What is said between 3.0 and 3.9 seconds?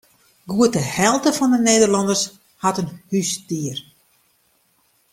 húsdier.